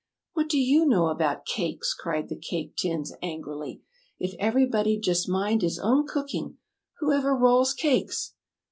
[0.33, 3.83] "What do you know about cakes!" cried the Cake Tins, angrily.
[4.17, 6.57] "If everybody'd just mind his own cooking
[6.97, 8.33] who ever rolls cakes?"